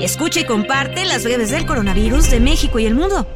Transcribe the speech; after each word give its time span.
Escucha 0.00 0.40
y 0.40 0.44
comparte 0.44 1.04
las 1.04 1.24
redes 1.24 1.50
del 1.50 1.64
coronavirus 1.64 2.30
de 2.30 2.40
México 2.40 2.78
y 2.78 2.86
el 2.86 2.94
mundo. 2.94 3.26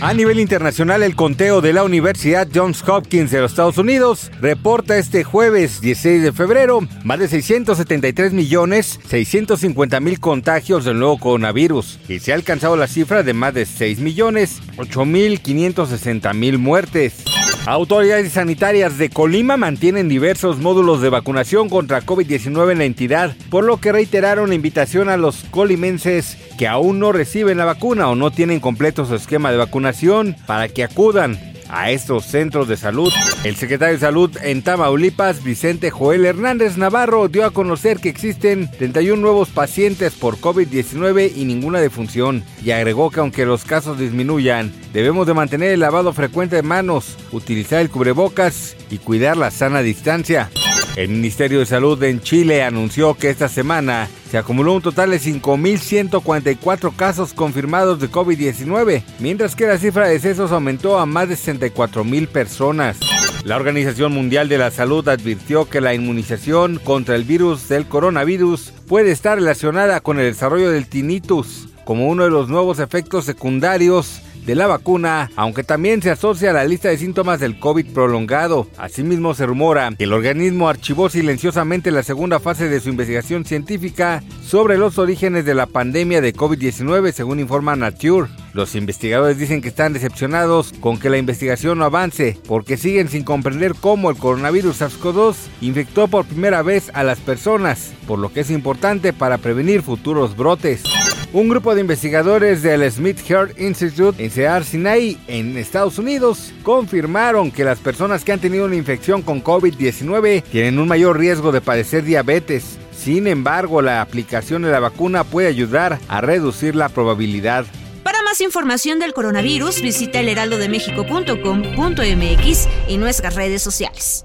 A 0.00 0.14
nivel 0.14 0.38
internacional, 0.38 1.02
el 1.02 1.16
conteo 1.16 1.60
de 1.60 1.72
la 1.72 1.82
Universidad 1.82 2.46
Johns 2.54 2.88
Hopkins 2.88 3.32
de 3.32 3.40
los 3.40 3.50
Estados 3.50 3.78
Unidos 3.78 4.30
reporta 4.40 4.96
este 4.96 5.24
jueves 5.24 5.80
16 5.80 6.22
de 6.22 6.32
febrero 6.32 6.80
más 7.02 7.18
de 7.18 7.26
673 7.26 8.32
millones 8.32 9.00
650 9.08 9.98
mil 9.98 10.20
contagios 10.20 10.84
del 10.84 11.00
nuevo 11.00 11.18
coronavirus 11.18 11.98
y 12.08 12.20
se 12.20 12.30
ha 12.30 12.36
alcanzado 12.36 12.76
la 12.76 12.86
cifra 12.86 13.24
de 13.24 13.34
más 13.34 13.54
de 13.54 13.66
6 13.66 13.98
millones 13.98 14.60
8 14.76 15.04
mil 15.04 15.40
560 15.40 16.32
mil 16.32 16.58
muertes. 16.58 17.24
Autoridades 17.70 18.32
sanitarias 18.32 18.96
de 18.96 19.10
Colima 19.10 19.58
mantienen 19.58 20.08
diversos 20.08 20.56
módulos 20.56 21.02
de 21.02 21.10
vacunación 21.10 21.68
contra 21.68 22.00
COVID-19 22.00 22.72
en 22.72 22.78
la 22.78 22.86
entidad, 22.86 23.36
por 23.50 23.62
lo 23.62 23.76
que 23.76 23.92
reiteraron 23.92 24.48
la 24.48 24.54
invitación 24.54 25.10
a 25.10 25.18
los 25.18 25.44
colimenses 25.50 26.38
que 26.56 26.66
aún 26.66 26.98
no 26.98 27.12
reciben 27.12 27.58
la 27.58 27.66
vacuna 27.66 28.08
o 28.08 28.14
no 28.14 28.30
tienen 28.30 28.60
completo 28.60 29.04
su 29.04 29.14
esquema 29.14 29.50
de 29.50 29.58
vacunación 29.58 30.34
para 30.46 30.68
que 30.68 30.82
acudan 30.82 31.38
a 31.68 31.90
estos 31.90 32.26
centros 32.26 32.68
de 32.68 32.76
salud. 32.76 33.12
El 33.44 33.56
secretario 33.56 33.94
de 33.94 34.00
Salud 34.00 34.36
en 34.42 34.62
Tamaulipas, 34.62 35.42
Vicente 35.42 35.90
Joel 35.90 36.24
Hernández 36.24 36.76
Navarro, 36.76 37.28
dio 37.28 37.44
a 37.44 37.50
conocer 37.50 37.98
que 37.98 38.08
existen 38.08 38.70
31 38.70 39.20
nuevos 39.20 39.50
pacientes 39.50 40.14
por 40.14 40.38
COVID-19 40.38 41.32
y 41.34 41.44
ninguna 41.44 41.80
defunción, 41.80 42.42
y 42.64 42.70
agregó 42.70 43.10
que 43.10 43.20
aunque 43.20 43.46
los 43.46 43.64
casos 43.64 43.98
disminuyan, 43.98 44.72
debemos 44.92 45.26
de 45.26 45.34
mantener 45.34 45.72
el 45.72 45.80
lavado 45.80 46.12
frecuente 46.12 46.56
de 46.56 46.62
manos, 46.62 47.16
utilizar 47.32 47.80
el 47.80 47.90
cubrebocas 47.90 48.76
y 48.90 48.98
cuidar 48.98 49.36
la 49.36 49.50
sana 49.50 49.82
distancia. 49.82 50.50
El 50.96 51.08
Ministerio 51.10 51.60
de 51.60 51.66
Salud 51.66 52.02
en 52.02 52.20
Chile 52.20 52.62
anunció 52.62 53.14
que 53.14 53.30
esta 53.30 53.48
semana 53.48 54.08
se 54.30 54.38
acumuló 54.38 54.74
un 54.74 54.82
total 54.82 55.10
de 55.10 55.20
5.144 55.20 56.94
casos 56.96 57.32
confirmados 57.32 58.00
de 58.00 58.10
COVID-19, 58.10 59.02
mientras 59.20 59.54
que 59.54 59.66
la 59.66 59.78
cifra 59.78 60.06
de 60.06 60.14
decesos 60.14 60.52
aumentó 60.52 60.98
a 60.98 61.06
más 61.06 61.28
de 61.28 61.36
64.000 61.36 62.28
personas. 62.28 62.98
La 63.44 63.56
Organización 63.56 64.12
Mundial 64.12 64.48
de 64.48 64.58
la 64.58 64.70
Salud 64.70 65.08
advirtió 65.08 65.68
que 65.68 65.80
la 65.80 65.94
inmunización 65.94 66.80
contra 66.82 67.14
el 67.14 67.24
virus 67.24 67.68
del 67.68 67.86
coronavirus 67.86 68.72
puede 68.88 69.12
estar 69.12 69.38
relacionada 69.38 70.00
con 70.00 70.18
el 70.18 70.26
desarrollo 70.26 70.70
del 70.70 70.88
tinnitus 70.88 71.68
como 71.84 72.08
uno 72.08 72.24
de 72.24 72.30
los 72.30 72.50
nuevos 72.50 72.80
efectos 72.80 73.24
secundarios 73.24 74.20
de 74.48 74.54
la 74.54 74.66
vacuna, 74.66 75.30
aunque 75.36 75.62
también 75.62 76.00
se 76.00 76.10
asocia 76.10 76.48
a 76.48 76.54
la 76.54 76.64
lista 76.64 76.88
de 76.88 76.96
síntomas 76.96 77.38
del 77.38 77.60
COVID 77.60 77.92
prolongado. 77.92 78.66
Asimismo, 78.78 79.34
se 79.34 79.44
rumora 79.44 79.92
que 79.98 80.04
el 80.04 80.12
organismo 80.14 80.70
archivó 80.70 81.10
silenciosamente 81.10 81.90
la 81.90 82.02
segunda 82.02 82.40
fase 82.40 82.70
de 82.70 82.80
su 82.80 82.88
investigación 82.88 83.44
científica 83.44 84.22
sobre 84.42 84.78
los 84.78 84.96
orígenes 84.98 85.44
de 85.44 85.54
la 85.54 85.66
pandemia 85.66 86.22
de 86.22 86.34
COVID-19, 86.34 87.12
según 87.12 87.40
informa 87.40 87.76
Nature. 87.76 88.30
Los 88.54 88.74
investigadores 88.74 89.36
dicen 89.36 89.60
que 89.60 89.68
están 89.68 89.92
decepcionados 89.92 90.72
con 90.80 90.98
que 90.98 91.10
la 91.10 91.18
investigación 91.18 91.76
no 91.76 91.84
avance, 91.84 92.38
porque 92.48 92.78
siguen 92.78 93.10
sin 93.10 93.24
comprender 93.24 93.74
cómo 93.78 94.08
el 94.08 94.16
coronavirus 94.16 94.80
SARS-CoV-2 94.80 95.36
infectó 95.60 96.08
por 96.08 96.24
primera 96.24 96.62
vez 96.62 96.90
a 96.94 97.04
las 97.04 97.20
personas, 97.20 97.92
por 98.06 98.18
lo 98.18 98.32
que 98.32 98.40
es 98.40 98.50
importante 98.50 99.12
para 99.12 99.36
prevenir 99.36 99.82
futuros 99.82 100.38
brotes. 100.38 100.84
Un 101.30 101.50
grupo 101.50 101.74
de 101.74 101.82
investigadores 101.82 102.62
del 102.62 102.90
Smith 102.90 103.20
Heart 103.20 103.60
Institute 103.60 104.24
en 104.24 104.30
Sear 104.30 104.64
Sinai, 104.64 105.18
en 105.28 105.58
Estados 105.58 105.98
Unidos, 105.98 106.54
confirmaron 106.62 107.50
que 107.50 107.64
las 107.64 107.80
personas 107.80 108.24
que 108.24 108.32
han 108.32 108.40
tenido 108.40 108.64
una 108.64 108.76
infección 108.76 109.20
con 109.20 109.44
COVID-19 109.44 110.42
tienen 110.44 110.78
un 110.78 110.88
mayor 110.88 111.18
riesgo 111.18 111.52
de 111.52 111.60
padecer 111.60 112.04
diabetes. 112.04 112.78
Sin 112.96 113.26
embargo, 113.26 113.82
la 113.82 114.00
aplicación 114.00 114.62
de 114.62 114.70
la 114.70 114.80
vacuna 114.80 115.22
puede 115.22 115.48
ayudar 115.48 115.98
a 116.08 116.22
reducir 116.22 116.74
la 116.74 116.88
probabilidad. 116.88 117.66
Para 118.02 118.22
más 118.22 118.40
información 118.40 118.98
del 118.98 119.12
coronavirus, 119.12 119.82
visita 119.82 120.20
elheraldodemexico.com.mx 120.20 122.68
y 122.88 122.96
nuestras 122.96 123.34
redes 123.34 123.60
sociales. 123.60 124.24